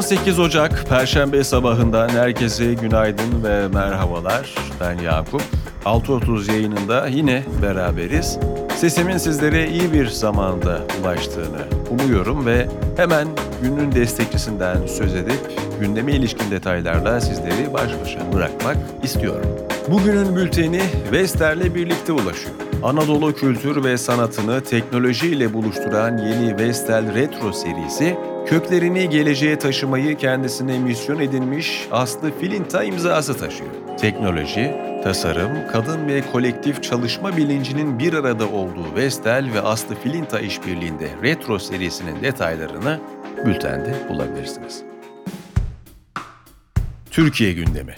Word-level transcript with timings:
18 0.00 0.38
Ocak 0.38 0.88
Perşembe 0.88 1.44
sabahından 1.44 2.08
herkese 2.08 2.74
günaydın 2.74 3.44
ve 3.44 3.68
merhabalar. 3.68 4.54
Ben 4.80 4.98
Yakup. 4.98 5.42
6.30 5.84 6.52
yayınında 6.52 7.06
yine 7.06 7.44
beraberiz. 7.62 8.38
Sesimin 8.76 9.18
sizlere 9.18 9.68
iyi 9.68 9.92
bir 9.92 10.06
zamanda 10.06 10.80
ulaştığını 11.00 11.58
umuyorum 11.90 12.46
ve 12.46 12.68
hemen 12.96 13.28
günün 13.62 13.92
destekçisinden 13.92 14.86
söz 14.86 15.14
edip 15.14 15.40
gündeme 15.80 16.12
ilişkin 16.12 16.50
detaylarla 16.50 17.20
sizleri 17.20 17.72
baş 17.72 17.90
başa 18.02 18.32
bırakmak 18.32 18.76
istiyorum. 19.02 19.50
Bugünün 19.90 20.36
bülteni 20.36 20.82
Vester'le 21.12 21.74
birlikte 21.74 22.12
ulaşıyor. 22.12 22.54
Anadolu 22.82 23.34
kültür 23.34 23.84
ve 23.84 23.98
sanatını 23.98 24.60
teknolojiyle 24.60 25.52
buluşturan 25.52 26.18
yeni 26.18 26.58
Vestel 26.58 27.14
Retro 27.14 27.52
serisi 27.52 28.16
köklerini 28.50 29.08
geleceğe 29.08 29.58
taşımayı 29.58 30.16
kendisine 30.16 30.78
misyon 30.78 31.18
edinmiş 31.18 31.88
Aslı 31.90 32.38
Filinta 32.38 32.84
imzası 32.84 33.38
taşıyor. 33.38 33.70
Teknoloji, 33.98 34.74
tasarım, 35.04 35.68
kadın 35.72 36.08
ve 36.08 36.22
kolektif 36.32 36.82
çalışma 36.82 37.36
bilincinin 37.36 37.98
bir 37.98 38.12
arada 38.12 38.48
olduğu 38.48 38.94
Vestel 38.94 39.50
ve 39.54 39.60
Aslı 39.60 39.94
Filinta 39.94 40.40
işbirliğinde 40.40 41.08
Retro 41.22 41.58
serisinin 41.58 42.22
detaylarını 42.22 43.00
bültende 43.46 44.08
bulabilirsiniz. 44.08 44.82
Türkiye 47.10 47.52
gündemi 47.52 47.94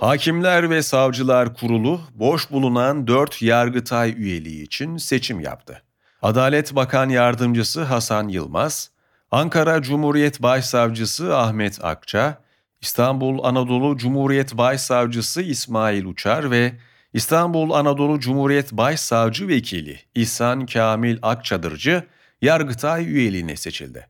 Hakimler 0.00 0.70
ve 0.70 0.82
Savcılar 0.82 1.54
Kurulu 1.54 2.00
boş 2.14 2.50
bulunan 2.50 3.06
4 3.06 3.42
Yargıtay 3.42 4.14
üyeliği 4.16 4.62
için 4.62 4.96
seçim 4.96 5.40
yaptı. 5.40 5.82
Adalet 6.22 6.74
Bakan 6.76 7.08
Yardımcısı 7.08 7.82
Hasan 7.82 8.28
Yılmaz, 8.28 8.90
Ankara 9.30 9.82
Cumhuriyet 9.82 10.42
Başsavcısı 10.42 11.36
Ahmet 11.36 11.84
Akça, 11.84 12.42
İstanbul 12.80 13.44
Anadolu 13.44 13.96
Cumhuriyet 13.96 14.56
Başsavcısı 14.58 15.42
İsmail 15.42 16.04
Uçar 16.04 16.50
ve 16.50 16.72
İstanbul 17.12 17.70
Anadolu 17.70 18.20
Cumhuriyet 18.20 18.72
Başsavcı 18.72 19.48
Vekili 19.48 20.00
İhsan 20.14 20.66
Kamil 20.66 21.18
Akçadırcı 21.22 22.04
Yargıtay 22.42 23.06
üyeliğine 23.06 23.56
seçildi. 23.56 24.06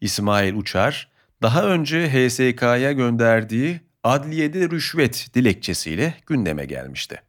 İsmail 0.00 0.54
Uçar, 0.54 1.08
daha 1.42 1.64
önce 1.64 2.08
HSK'ya 2.08 2.92
gönderdiği 2.92 3.80
adliyede 4.04 4.70
rüşvet 4.70 5.28
dilekçesiyle 5.34 6.14
gündeme 6.26 6.64
gelmişti. 6.64 7.22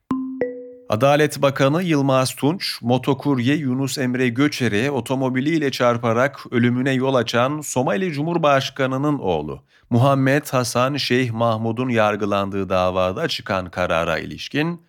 Adalet 0.89 1.41
Bakanı 1.41 1.83
Yılmaz 1.83 2.35
Tunç, 2.35 2.81
motokurye 2.81 3.55
Yunus 3.55 3.97
Emre 3.97 4.29
Göçer'e 4.29 4.91
otomobiliyle 4.91 5.71
çarparak 5.71 6.39
ölümüne 6.51 6.91
yol 6.91 7.15
açan 7.15 7.61
Somali 7.61 8.13
Cumhurbaşkanı'nın 8.13 9.19
oğlu 9.19 9.63
Muhammed 9.89 10.47
Hasan 10.47 10.97
Şeyh 10.97 11.31
Mahmud'un 11.31 11.89
yargılandığı 11.89 12.69
davada 12.69 13.27
çıkan 13.27 13.69
karara 13.69 14.19
ilişkin, 14.19 14.81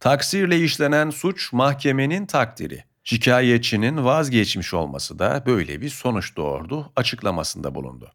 taksirle 0.00 0.60
işlenen 0.60 1.10
suç 1.10 1.52
mahkemenin 1.52 2.26
takdiri. 2.26 2.84
Şikayetçinin 3.04 4.04
vazgeçmiş 4.04 4.74
olması 4.74 5.18
da 5.18 5.42
böyle 5.46 5.80
bir 5.80 5.88
sonuç 5.88 6.36
doğurdu 6.36 6.92
açıklamasında 6.96 7.74
bulundu. 7.74 8.12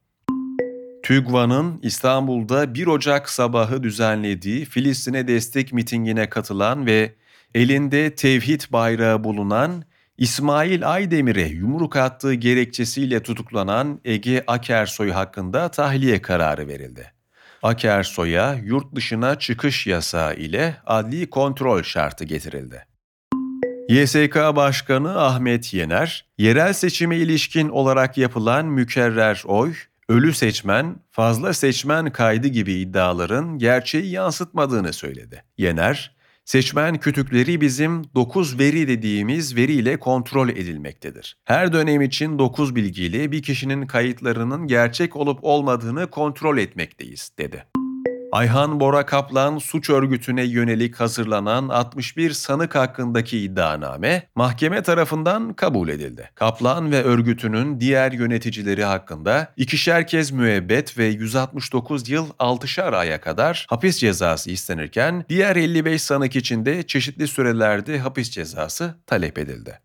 TÜGVA'nın 1.03 1.79
İstanbul'da 1.83 2.73
1 2.73 2.87
Ocak 2.87 3.29
sabahı 3.29 3.83
düzenlediği 3.83 4.65
Filistin'e 4.65 5.27
destek 5.27 5.73
mitingine 5.73 6.29
katılan 6.29 6.85
ve 6.85 7.13
elinde 7.55 8.15
tevhid 8.15 8.61
bayrağı 8.69 9.23
bulunan 9.23 9.83
İsmail 10.17 10.91
Aydemir'e 10.91 11.47
yumruk 11.47 11.95
attığı 11.95 12.33
gerekçesiyle 12.33 13.23
tutuklanan 13.23 13.99
Ege 14.05 14.43
Akersoy 14.47 15.11
hakkında 15.11 15.69
tahliye 15.69 16.21
kararı 16.21 16.67
verildi. 16.67 17.13
Akersoy'a 17.63 18.53
yurt 18.53 18.95
dışına 18.95 19.39
çıkış 19.39 19.87
yasağı 19.87 20.35
ile 20.35 20.75
adli 20.85 21.29
kontrol 21.29 21.83
şartı 21.83 22.25
getirildi. 22.25 22.85
YSK 23.89 24.35
Başkanı 24.35 25.21
Ahmet 25.21 25.73
Yener, 25.73 26.25
yerel 26.37 26.73
seçime 26.73 27.17
ilişkin 27.17 27.69
olarak 27.69 28.17
yapılan 28.17 28.65
mükerrer 28.65 29.43
oy, 29.45 29.73
ölü 30.09 30.33
seçmen, 30.33 30.95
fazla 31.11 31.53
seçmen 31.53 32.09
kaydı 32.09 32.47
gibi 32.47 32.73
iddiaların 32.73 33.57
gerçeği 33.57 34.11
yansıtmadığını 34.11 34.93
söyledi. 34.93 35.43
Yener, 35.57 36.15
Seçmen 36.45 36.97
kütükleri 36.97 37.61
bizim 37.61 38.03
9 38.15 38.59
veri 38.59 38.87
dediğimiz 38.87 39.55
veriyle 39.55 39.99
kontrol 39.99 40.49
edilmektedir. 40.49 41.37
Her 41.45 41.73
dönem 41.73 42.01
için 42.01 42.39
9 42.39 42.75
bilgiyle 42.75 43.31
bir 43.31 43.41
kişinin 43.41 43.87
kayıtlarının 43.87 44.67
gerçek 44.67 45.15
olup 45.15 45.39
olmadığını 45.41 46.09
kontrol 46.09 46.57
etmekteyiz, 46.57 47.31
dedi. 47.37 47.65
Ayhan 48.33 48.79
Bora 48.79 49.05
Kaplan 49.05 49.57
suç 49.57 49.89
örgütüne 49.89 50.43
yönelik 50.43 50.95
hazırlanan 50.99 51.69
61 51.69 52.31
sanık 52.31 52.75
hakkındaki 52.75 53.39
iddianame 53.39 54.27
mahkeme 54.35 54.83
tarafından 54.83 55.53
kabul 55.53 55.89
edildi. 55.89 56.29
Kaplan 56.35 56.91
ve 56.91 57.03
örgütünün 57.03 57.79
diğer 57.79 58.11
yöneticileri 58.11 58.83
hakkında 58.83 59.53
ikişer 59.57 60.07
kez 60.07 60.31
müebbet 60.31 60.97
ve 60.97 61.05
169 61.05 62.09
yıl 62.09 62.29
6'şar 62.29 62.95
aya 62.95 63.21
kadar 63.21 63.65
hapis 63.69 63.97
cezası 63.97 64.51
istenirken 64.51 65.25
diğer 65.29 65.55
55 65.55 66.03
sanık 66.03 66.35
için 66.35 66.65
de 66.65 66.83
çeşitli 66.83 67.27
sürelerde 67.27 67.99
hapis 67.99 68.29
cezası 68.29 68.95
talep 69.07 69.37
edildi. 69.37 69.79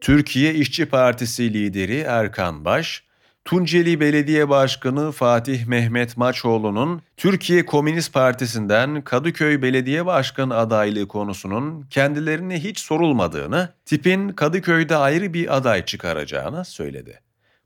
Türkiye 0.00 0.54
İşçi 0.54 0.86
Partisi 0.86 1.52
lideri 1.52 1.98
Erkan 1.98 2.64
Baş, 2.64 3.05
Tunceli 3.46 4.00
Belediye 4.00 4.48
Başkanı 4.48 5.12
Fatih 5.12 5.66
Mehmet 5.66 6.16
Maçoğlu'nun 6.16 7.02
Türkiye 7.16 7.66
Komünist 7.66 8.12
Partisi'nden 8.12 9.02
Kadıköy 9.02 9.62
Belediye 9.62 10.06
Başkanı 10.06 10.56
adaylığı 10.56 11.08
konusunun 11.08 11.82
kendilerine 11.82 12.64
hiç 12.64 12.78
sorulmadığını, 12.78 13.72
tipin 13.84 14.28
Kadıköy'de 14.28 14.96
ayrı 14.96 15.34
bir 15.34 15.56
aday 15.56 15.84
çıkaracağını 15.84 16.64
söyledi. 16.64 17.20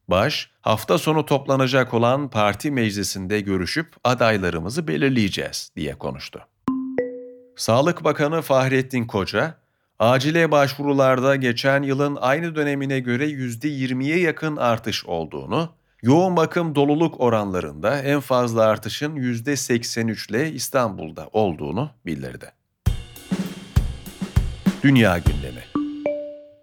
Baş, 0.08 0.50
hafta 0.60 0.98
sonu 0.98 1.26
toplanacak 1.26 1.94
olan 1.94 2.30
parti 2.30 2.70
meclisinde 2.70 3.40
görüşüp 3.40 3.94
adaylarımızı 4.04 4.88
belirleyeceğiz 4.88 5.70
diye 5.76 5.94
konuştu. 5.94 6.40
Sağlık 7.56 8.04
Bakanı 8.04 8.42
Fahrettin 8.42 9.06
Koca, 9.06 9.59
acile 10.00 10.50
başvurularda 10.50 11.36
geçen 11.36 11.82
yılın 11.82 12.18
aynı 12.20 12.54
dönemine 12.54 13.00
göre 13.00 13.26
%20'ye 13.26 14.18
yakın 14.20 14.56
artış 14.56 15.04
olduğunu, 15.04 15.72
yoğun 16.02 16.36
bakım 16.36 16.74
doluluk 16.74 17.20
oranlarında 17.20 18.02
en 18.02 18.20
fazla 18.20 18.62
artışın 18.62 19.16
%83 19.16 20.30
ile 20.30 20.52
İstanbul'da 20.52 21.28
olduğunu 21.32 21.90
bildirdi. 22.06 22.52
Dünya 24.82 25.18
gündemi 25.18 25.64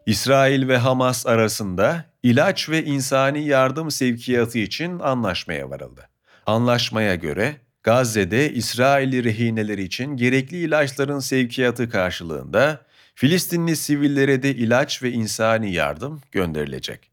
İsrail 0.06 0.68
ve 0.68 0.78
Hamas 0.78 1.28
arasında 1.28 2.06
ilaç 2.24 2.70
ve 2.70 2.84
insani 2.84 3.46
yardım 3.46 3.92
sevkiyatı 3.92 4.60
için 4.60 5.00
anlaşmaya 5.00 5.70
varıldı. 5.70 6.10
Anlaşmaya 6.46 7.16
göre 7.16 7.56
Gazze'de 7.84 8.54
İsrailli 8.54 9.24
rehineler 9.24 9.78
için 9.78 10.18
gerekli 10.18 10.58
ilaçların 10.58 11.20
sevkiyatı 11.20 11.90
karşılığında 11.90 12.87
Filistinli 13.20 13.76
sivillere 13.76 14.44
de 14.44 14.56
ilaç 14.56 15.04
ve 15.04 15.12
insani 15.12 15.74
yardım 15.74 16.22
gönderilecek. 16.32 17.12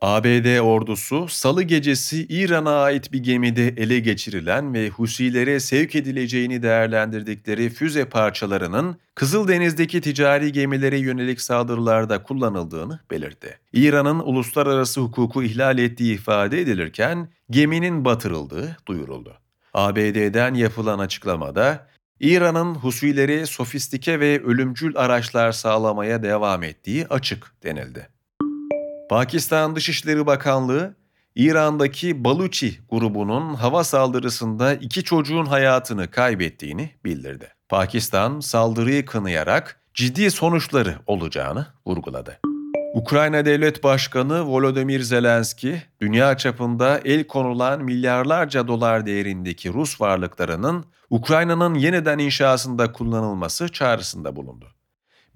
ABD 0.00 0.58
ordusu 0.58 1.28
salı 1.28 1.62
gecesi 1.62 2.26
İran'a 2.28 2.82
ait 2.82 3.12
bir 3.12 3.18
gemide 3.18 3.68
ele 3.68 3.98
geçirilen 3.98 4.74
ve 4.74 4.88
Husilere 4.88 5.60
sevk 5.60 5.94
edileceğini 5.94 6.62
değerlendirdikleri 6.62 7.70
füze 7.70 8.04
parçalarının 8.04 8.96
Kızıldeniz'deki 9.14 10.00
ticari 10.00 10.52
gemilere 10.52 10.98
yönelik 10.98 11.40
saldırılarda 11.40 12.22
kullanıldığını 12.22 13.00
belirtti. 13.10 13.58
İran'ın 13.72 14.18
uluslararası 14.18 15.00
hukuku 15.00 15.42
ihlal 15.42 15.78
ettiği 15.78 16.14
ifade 16.14 16.60
edilirken 16.60 17.28
geminin 17.50 18.04
batırıldığı 18.04 18.76
duyuruldu. 18.86 19.34
ABD'den 19.74 20.54
yapılan 20.54 20.98
açıklamada 20.98 21.88
İran'ın 22.20 22.74
Husileri 22.74 23.46
sofistike 23.46 24.20
ve 24.20 24.42
ölümcül 24.42 24.96
araçlar 24.96 25.52
sağlamaya 25.52 26.22
devam 26.22 26.62
ettiği 26.62 27.06
açık 27.06 27.52
denildi. 27.62 28.08
Pakistan 29.10 29.76
Dışişleri 29.76 30.26
Bakanlığı, 30.26 30.96
İran'daki 31.34 32.24
Baluchi 32.24 32.78
grubunun 32.90 33.54
hava 33.54 33.84
saldırısında 33.84 34.74
iki 34.74 35.04
çocuğun 35.04 35.46
hayatını 35.46 36.10
kaybettiğini 36.10 36.90
bildirdi. 37.04 37.48
Pakistan 37.68 38.40
saldırıyı 38.40 39.04
kınayarak 39.04 39.80
ciddi 39.94 40.30
sonuçları 40.30 40.94
olacağını 41.06 41.66
vurguladı. 41.86 42.40
Ukrayna 42.94 43.44
Devlet 43.44 43.84
Başkanı 43.84 44.42
Volodymyr 44.42 45.00
Zelenski, 45.00 45.82
dünya 46.00 46.36
çapında 46.36 47.00
el 47.04 47.26
konulan 47.26 47.84
milyarlarca 47.84 48.68
dolar 48.68 49.06
değerindeki 49.06 49.72
Rus 49.72 50.00
varlıklarının 50.00 50.84
Ukrayna'nın 51.10 51.74
yeniden 51.74 52.18
inşasında 52.18 52.92
kullanılması 52.92 53.68
çağrısında 53.68 54.36
bulundu. 54.36 54.66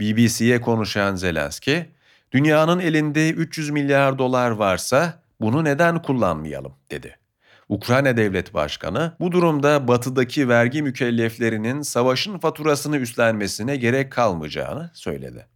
BBC'ye 0.00 0.60
konuşan 0.60 1.14
Zelenski, 1.14 1.86
dünyanın 2.32 2.78
elinde 2.78 3.30
300 3.30 3.70
milyar 3.70 4.18
dolar 4.18 4.50
varsa 4.50 5.22
Bunu 5.40 5.64
neden 5.64 6.02
kullanmayalım 6.02 6.72
dedi. 6.90 7.18
Ukrayna 7.68 8.16
Devlet 8.16 8.54
Başkanı 8.54 9.12
bu 9.20 9.32
durumda 9.32 9.88
batıdaki 9.88 10.48
vergi 10.48 10.82
mükelleflerinin 10.82 11.82
savaşın 11.82 12.38
faturasını 12.38 12.96
üstlenmesine 12.96 13.76
gerek 13.76 14.12
kalmayacağını 14.12 14.90
söyledi. 14.94 15.46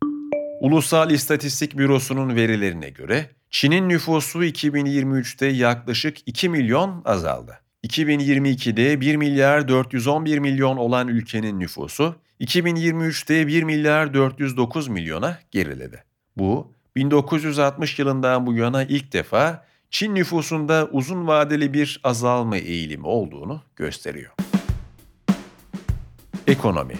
Ulusal 0.60 1.10
İstatistik 1.10 1.78
Bürosu'nun 1.78 2.36
verilerine 2.36 2.90
göre 2.90 3.30
Çin'in 3.50 3.88
nüfusu 3.88 4.44
2023'te 4.44 5.46
yaklaşık 5.46 6.16
2 6.26 6.48
milyon 6.48 7.02
azaldı. 7.04 7.60
2022'de 7.84 9.00
1 9.00 9.16
milyar 9.16 9.68
411 9.68 10.38
milyon 10.38 10.76
olan 10.76 11.08
ülkenin 11.08 11.60
nüfusu 11.60 12.14
2023'te 12.40 13.46
1 13.46 13.62
milyar 13.62 14.14
409 14.14 14.88
milyona 14.88 15.38
geriledi. 15.50 16.04
Bu 16.36 16.72
1960 16.96 17.98
yılından 17.98 18.46
bu 18.46 18.54
yana 18.54 18.84
ilk 18.84 19.12
defa 19.12 19.64
Çin 19.90 20.14
nüfusunda 20.14 20.88
uzun 20.92 21.26
vadeli 21.26 21.74
bir 21.74 22.00
azalma 22.04 22.56
eğilimi 22.56 23.06
olduğunu 23.06 23.62
gösteriyor. 23.76 24.32
Ekonomi 26.46 26.94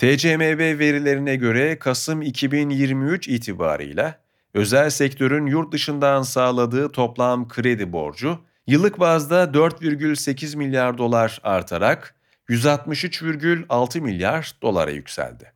TCMB 0.00 0.78
verilerine 0.78 1.36
göre 1.36 1.78
Kasım 1.78 2.22
2023 2.22 3.28
itibarıyla 3.28 4.14
özel 4.54 4.90
sektörün 4.90 5.46
yurt 5.46 5.72
dışından 5.72 6.22
sağladığı 6.22 6.92
toplam 6.92 7.48
kredi 7.48 7.92
borcu 7.92 8.38
yıllık 8.66 9.00
bazda 9.00 9.44
4,8 9.44 10.56
milyar 10.56 10.98
dolar 10.98 11.40
artarak 11.44 12.14
163,6 12.48 14.00
milyar 14.00 14.52
dolara 14.62 14.90
yükseldi. 14.90 15.52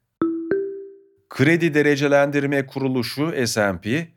Kredi 1.30 1.74
Derecelendirme 1.74 2.66
Kuruluşu 2.66 3.46
S&P, 3.46 4.08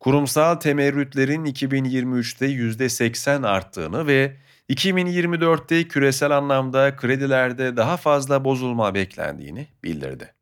kurumsal 0.00 0.54
temerrütlerin 0.54 1.44
2023'te 1.44 2.46
%80 2.46 3.46
arttığını 3.46 4.06
ve 4.06 4.36
2024'te 4.70 5.88
küresel 5.88 6.30
anlamda 6.30 6.96
kredilerde 6.96 7.76
daha 7.76 7.96
fazla 7.96 8.44
bozulma 8.44 8.94
beklendiğini 8.94 9.66
bildirdi. 9.84 10.34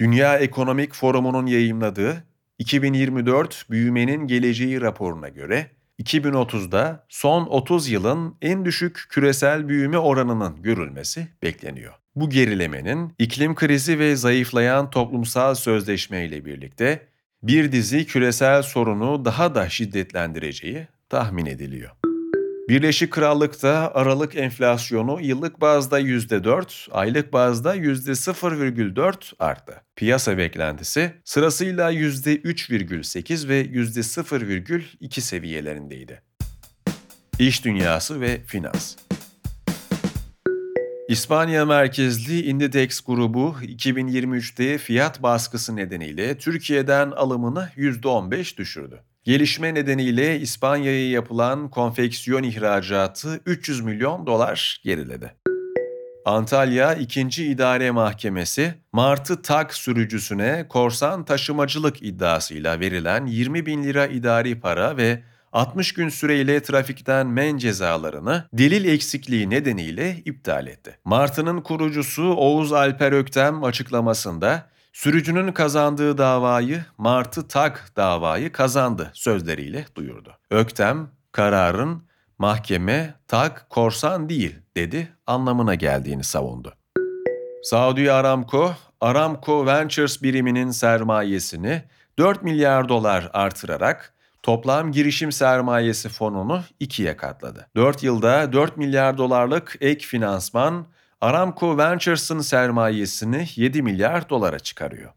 Dünya 0.00 0.38
Ekonomik 0.38 0.94
Forumu'nun 0.94 1.46
yayımladığı 1.46 2.24
2024 2.58 3.66
Büyümenin 3.70 4.26
Geleceği 4.26 4.80
raporuna 4.80 5.28
göre 5.28 5.70
2030'da 6.02 7.06
son 7.08 7.46
30 7.46 7.88
yılın 7.88 8.34
en 8.42 8.64
düşük 8.64 9.06
küresel 9.08 9.68
büyüme 9.68 9.98
oranının 9.98 10.62
görülmesi 10.62 11.28
bekleniyor. 11.42 11.92
Bu 12.16 12.30
gerilemenin 12.30 13.14
iklim 13.18 13.54
krizi 13.54 13.98
ve 13.98 14.16
zayıflayan 14.16 14.90
toplumsal 14.90 15.54
sözleşme 15.54 16.24
ile 16.24 16.44
birlikte 16.44 17.06
bir 17.42 17.72
dizi 17.72 18.06
küresel 18.06 18.62
sorunu 18.62 19.24
daha 19.24 19.54
da 19.54 19.68
şiddetlendireceği 19.68 20.86
tahmin 21.08 21.46
ediliyor. 21.46 21.90
Birleşik 22.72 23.10
Krallık'ta 23.10 23.90
Aralık 23.94 24.36
enflasyonu 24.36 25.18
yıllık 25.20 25.60
bazda 25.60 26.00
%4, 26.00 26.90
aylık 26.90 27.32
bazda 27.32 27.76
%0,4 27.76 29.32
arttı. 29.38 29.82
Piyasa 29.96 30.38
beklentisi 30.38 31.12
sırasıyla 31.24 31.92
%3,8 31.92 33.48
ve 33.48 33.62
%0,2 33.62 35.20
seviyelerindeydi. 35.20 36.22
İş 37.38 37.64
dünyası 37.64 38.20
ve 38.20 38.42
finans 38.46 38.96
İspanya 41.08 41.64
merkezli 41.64 42.42
Inditex 42.42 43.00
grubu 43.00 43.56
2023'te 43.62 44.78
fiyat 44.78 45.22
baskısı 45.22 45.76
nedeniyle 45.76 46.38
Türkiye'den 46.38 47.10
alımını 47.10 47.70
%15 47.76 48.56
düşürdü. 48.56 49.02
Gelişme 49.24 49.74
nedeniyle 49.74 50.40
İspanya'ya 50.40 51.10
yapılan 51.10 51.70
konfeksiyon 51.70 52.42
ihracatı 52.42 53.40
300 53.46 53.80
milyon 53.80 54.26
dolar 54.26 54.80
geriledi. 54.84 55.34
Antalya 56.24 56.94
2. 56.94 57.44
İdare 57.44 57.90
Mahkemesi, 57.90 58.74
Martı 58.92 59.42
Tak 59.42 59.74
sürücüsüne 59.74 60.66
korsan 60.68 61.24
taşımacılık 61.24 62.02
iddiasıyla 62.02 62.80
verilen 62.80 63.26
20 63.26 63.66
bin 63.66 63.84
lira 63.84 64.06
idari 64.06 64.60
para 64.60 64.96
ve 64.96 65.22
60 65.52 65.94
gün 65.94 66.08
süreyle 66.08 66.62
trafikten 66.62 67.26
men 67.26 67.56
cezalarını 67.56 68.44
delil 68.52 68.84
eksikliği 68.84 69.50
nedeniyle 69.50 70.16
iptal 70.24 70.66
etti. 70.66 70.98
Martı'nın 71.04 71.60
kurucusu 71.60 72.34
Oğuz 72.34 72.72
Alper 72.72 73.12
Öktem 73.12 73.64
açıklamasında 73.64 74.72
Sürücünün 74.92 75.52
kazandığı 75.52 76.18
davayı 76.18 76.84
Martı 76.98 77.48
Tak 77.48 77.92
davayı 77.96 78.52
kazandı 78.52 79.10
sözleriyle 79.14 79.86
duyurdu. 79.94 80.36
Öktem, 80.50 81.08
kararın 81.32 82.02
mahkeme 82.38 83.14
Tak 83.28 83.66
korsan 83.70 84.28
değil 84.28 84.58
dedi 84.76 85.12
anlamına 85.26 85.74
geldiğini 85.74 86.24
savundu. 86.24 86.74
Saudi 87.62 88.12
Aramco, 88.12 88.74
Aramco 89.00 89.66
Ventures 89.66 90.22
biriminin 90.22 90.70
sermayesini 90.70 91.82
4 92.18 92.42
milyar 92.42 92.88
dolar 92.88 93.30
artırarak 93.32 94.14
toplam 94.42 94.92
girişim 94.92 95.32
sermayesi 95.32 96.08
fonunu 96.08 96.62
ikiye 96.80 97.16
katladı. 97.16 97.66
4 97.76 98.02
yılda 98.02 98.52
4 98.52 98.76
milyar 98.76 99.18
dolarlık 99.18 99.76
ek 99.80 100.06
finansman 100.06 100.86
Aramco 101.22 101.78
Ventures'ın 101.78 102.40
sermayesini 102.40 103.46
7 103.56 103.82
milyar 103.82 104.28
dolara 104.28 104.58
çıkarıyor. 104.58 105.10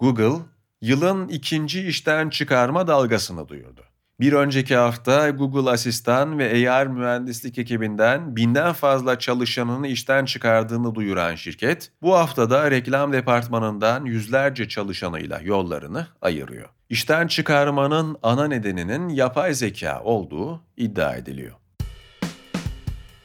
Google, 0.00 0.42
yılın 0.80 1.28
ikinci 1.28 1.86
işten 1.86 2.30
çıkarma 2.30 2.86
dalgasını 2.86 3.48
duyurdu. 3.48 3.84
Bir 4.20 4.32
önceki 4.32 4.76
hafta 4.76 5.30
Google 5.30 5.70
Asistan 5.70 6.38
ve 6.38 6.70
AR 6.70 6.86
mühendislik 6.86 7.58
ekibinden 7.58 8.36
binden 8.36 8.72
fazla 8.72 9.18
çalışanını 9.18 9.86
işten 9.86 10.24
çıkardığını 10.24 10.94
duyuran 10.94 11.34
şirket, 11.34 11.92
bu 12.02 12.14
haftada 12.14 12.70
reklam 12.70 13.12
departmanından 13.12 14.04
yüzlerce 14.04 14.68
çalışanıyla 14.68 15.40
yollarını 15.40 16.06
ayırıyor. 16.22 16.68
İşten 16.88 17.26
çıkarmanın 17.26 18.16
ana 18.22 18.48
nedeninin 18.48 19.08
yapay 19.08 19.54
zeka 19.54 20.00
olduğu 20.00 20.60
iddia 20.76 21.16
ediliyor. 21.16 21.52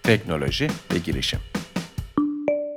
Teknoloji 0.04 0.68
ve 0.94 0.98
girişim 0.98 1.40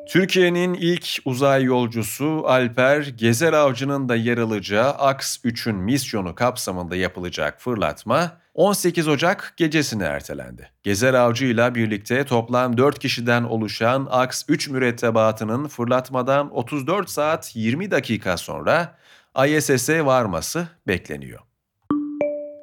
Türkiye'nin 0.09 0.75
ilk 0.75 1.07
uzay 1.25 1.65
yolcusu 1.65 2.43
Alper 2.47 3.03
Gezer 3.03 3.53
Avcı'nın 3.53 4.09
da 4.09 4.17
yer 4.17 4.39
alacağı 4.39 4.91
AX-3'ün 4.91 5.77
misyonu 5.77 6.35
kapsamında 6.35 6.97
yapılacak 6.97 7.61
fırlatma 7.61 8.33
18 8.55 9.09
Ocak 9.09 9.55
gecesine 9.57 10.05
ertelendi. 10.05 10.71
Gezer 10.83 11.15
Avcı 11.15 11.47
ile 11.47 11.75
birlikte 11.75 12.25
toplam 12.25 12.77
4 12.77 12.99
kişiden 12.99 13.45
oluşan 13.45 14.07
AX-3 14.11 14.73
mürettebatının 14.73 15.69
fırlatmadan 15.69 16.57
34 16.57 17.11
saat 17.11 17.57
20 17.57 17.91
dakika 17.91 18.37
sonra 18.37 18.99
ISS'e 19.47 20.05
varması 20.05 20.69
bekleniyor. 20.87 21.48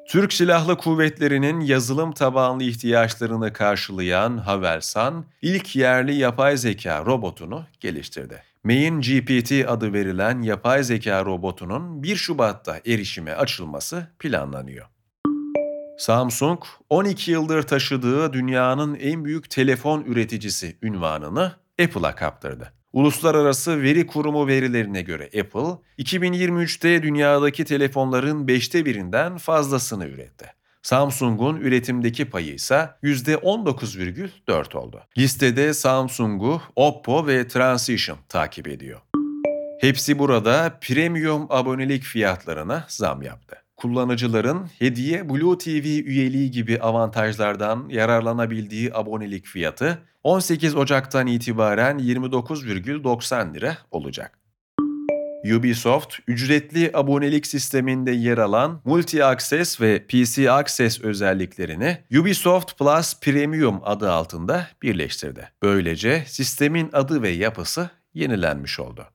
Türk 0.08 0.32
Silahlı 0.32 0.76
Kuvvetleri'nin 0.76 1.60
yazılım 1.60 2.12
tabanlı 2.12 2.62
ihtiyaçlarını 2.64 3.52
karşılayan 3.52 4.38
Havelsan, 4.38 5.24
ilk 5.42 5.76
yerli 5.76 6.14
yapay 6.14 6.56
zeka 6.56 7.04
robotunu 7.06 7.64
geliştirdi. 7.80 8.42
Main 8.64 9.00
GPT 9.00 9.52
adı 9.68 9.92
verilen 9.92 10.42
yapay 10.42 10.84
zeka 10.84 11.24
robotunun 11.24 12.02
1 12.02 12.16
Şubat'ta 12.16 12.80
erişime 12.86 13.32
açılması 13.32 14.06
planlanıyor. 14.18 14.86
Samsung, 15.98 16.62
12 16.90 17.30
yıldır 17.30 17.62
taşıdığı 17.62 18.32
dünyanın 18.32 18.94
en 18.94 19.24
büyük 19.24 19.50
telefon 19.50 20.04
üreticisi 20.04 20.76
ünvanını 20.82 21.52
Apple'a 21.82 22.14
kaptırdı. 22.14 22.72
Uluslararası 22.96 23.82
Veri 23.82 24.06
Kurumu 24.06 24.46
verilerine 24.46 25.02
göre 25.02 25.24
Apple, 25.24 25.82
2023'te 25.98 27.02
dünyadaki 27.02 27.64
telefonların 27.64 28.46
5'te 28.46 28.84
birinden 28.84 29.38
fazlasını 29.38 30.06
üretti. 30.06 30.46
Samsung'un 30.82 31.56
üretimdeki 31.56 32.24
payı 32.24 32.54
ise 32.54 32.90
%19,4 33.02 34.76
oldu. 34.76 35.02
Listede 35.18 35.74
Samsung'u, 35.74 36.62
Oppo 36.76 37.26
ve 37.26 37.48
Transition 37.48 38.18
takip 38.28 38.68
ediyor. 38.68 39.00
Hepsi 39.80 40.18
burada 40.18 40.78
premium 40.80 41.46
abonelik 41.50 42.02
fiyatlarına 42.02 42.84
zam 42.88 43.22
yaptı 43.22 43.65
kullanıcıların 43.76 44.66
hediye 44.78 45.28
Blue 45.28 45.58
TV 45.58 45.86
üyeliği 45.86 46.50
gibi 46.50 46.80
avantajlardan 46.80 47.88
yararlanabildiği 47.88 48.94
abonelik 48.94 49.46
fiyatı 49.46 49.98
18 50.24 50.76
Ocak'tan 50.76 51.26
itibaren 51.26 51.98
29,90 51.98 53.54
lira 53.54 53.78
olacak. 53.90 54.38
Ubisoft, 55.56 56.14
ücretli 56.26 56.90
abonelik 56.94 57.46
sisteminde 57.46 58.10
yer 58.10 58.38
alan 58.38 58.80
Multi 58.84 59.24
Access 59.24 59.80
ve 59.80 60.06
PC 60.06 60.50
Access 60.50 61.00
özelliklerini 61.00 61.98
Ubisoft 62.20 62.78
Plus 62.78 63.20
Premium 63.20 63.80
adı 63.84 64.12
altında 64.12 64.66
birleştirdi. 64.82 65.50
Böylece 65.62 66.24
sistemin 66.26 66.90
adı 66.92 67.22
ve 67.22 67.28
yapısı 67.28 67.90
yenilenmiş 68.14 68.80
oldu. 68.80 69.06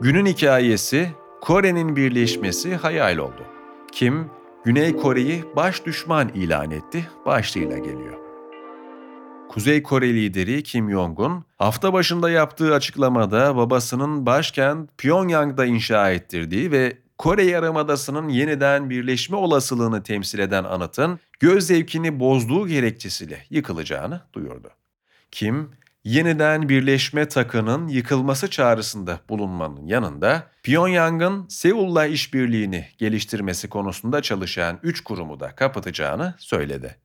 Günün 0.00 0.26
hikayesi 0.26 1.08
Kore'nin 1.40 1.96
birleşmesi 1.96 2.76
hayal 2.76 3.18
oldu. 3.18 3.55
Kim, 3.96 4.30
Güney 4.64 4.96
Kore'yi 4.96 5.44
baş 5.56 5.86
düşman 5.86 6.28
ilan 6.28 6.70
etti 6.70 7.08
başlığıyla 7.26 7.78
geliyor. 7.78 8.18
Kuzey 9.48 9.82
Kore 9.82 10.14
lideri 10.14 10.62
Kim 10.62 10.90
Jong-un 10.90 11.44
hafta 11.58 11.92
başında 11.92 12.30
yaptığı 12.30 12.74
açıklamada 12.74 13.56
babasının 13.56 14.26
başkent 14.26 14.90
Pyongyang'da 14.98 15.66
inşa 15.66 16.10
ettirdiği 16.10 16.70
ve 16.70 16.98
Kore 17.18 17.44
Yarımadası'nın 17.44 18.28
yeniden 18.28 18.90
birleşme 18.90 19.36
olasılığını 19.36 20.02
temsil 20.02 20.38
eden 20.38 20.64
anıtın 20.64 21.20
göz 21.40 21.66
zevkini 21.66 22.20
bozduğu 22.20 22.68
gerekçesiyle 22.68 23.44
yıkılacağını 23.50 24.20
duyurdu. 24.32 24.70
Kim, 25.30 25.70
yeniden 26.06 26.68
birleşme 26.68 27.28
takının 27.28 27.88
yıkılması 27.88 28.50
çağrısında 28.50 29.20
bulunmanın 29.28 29.86
yanında 29.86 30.50
Pyongyang'ın 30.62 31.46
Seul'la 31.48 32.06
işbirliğini 32.06 32.88
geliştirmesi 32.98 33.68
konusunda 33.68 34.22
çalışan 34.22 34.78
3 34.82 35.00
kurumu 35.04 35.40
da 35.40 35.54
kapatacağını 35.54 36.34
söyledi. 36.38 36.96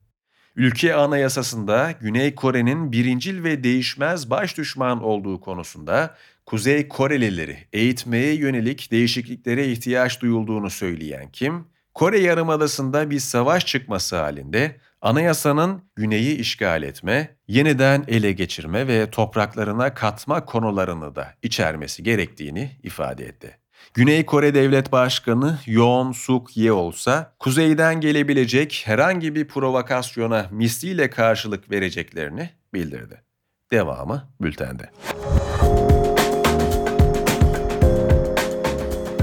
Ülke 0.56 0.94
anayasasında 0.94 1.94
Güney 2.00 2.34
Kore'nin 2.34 2.92
birincil 2.92 3.44
ve 3.44 3.64
değişmez 3.64 4.30
baş 4.30 4.58
düşman 4.58 5.02
olduğu 5.02 5.40
konusunda 5.40 6.14
Kuzey 6.46 6.88
Korelileri 6.88 7.58
eğitmeye 7.72 8.34
yönelik 8.34 8.90
değişikliklere 8.90 9.66
ihtiyaç 9.68 10.20
duyulduğunu 10.20 10.70
söyleyen 10.70 11.28
Kim, 11.32 11.66
Kore 11.94 12.18
Yarımadası'nda 12.20 13.10
bir 13.10 13.18
savaş 13.18 13.66
çıkması 13.66 14.16
halinde 14.16 14.76
anayasanın 15.02 15.82
güneyi 15.96 16.36
işgal 16.36 16.82
etme, 16.82 17.36
yeniden 17.48 18.04
ele 18.08 18.32
geçirme 18.32 18.88
ve 18.88 19.10
topraklarına 19.10 19.94
katma 19.94 20.44
konularını 20.44 21.16
da 21.16 21.34
içermesi 21.42 22.02
gerektiğini 22.02 22.70
ifade 22.82 23.24
etti. 23.24 23.58
Güney 23.94 24.26
Kore 24.26 24.54
Devlet 24.54 24.92
Başkanı 24.92 25.58
Yoon 25.66 26.12
Suk 26.12 26.56
Yeol 26.56 26.92
ise 26.92 27.26
kuzeyden 27.38 28.00
gelebilecek 28.00 28.82
herhangi 28.84 29.34
bir 29.34 29.48
provokasyona 29.48 30.46
misliyle 30.50 31.10
karşılık 31.10 31.70
vereceklerini 31.70 32.50
bildirdi. 32.74 33.22
Devamı 33.70 34.28
bültende. 34.40 34.90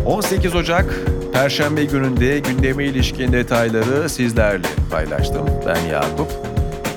18 0.05 0.55
Ocak 0.55 1.18
Perşembe 1.39 1.85
gününde 1.85 2.39
gündeme 2.39 2.85
ilişkin 2.85 3.31
detayları 3.31 4.09
sizlerle 4.09 4.67
paylaştım. 4.91 5.49
Ben 5.67 5.85
Yakup. 5.91 6.31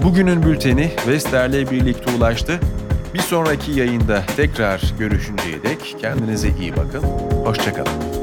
Bugünün 0.02 0.42
bülteni 0.42 0.90
Vester'le 1.08 1.70
birlikte 1.70 2.10
ulaştı. 2.16 2.60
Bir 3.14 3.18
sonraki 3.18 3.72
yayında 3.72 4.22
tekrar 4.36 4.94
görüşünceye 4.98 5.62
dek 5.62 5.96
kendinize 6.00 6.48
iyi 6.60 6.76
bakın. 6.76 7.02
Hoşçakalın. 7.44 8.21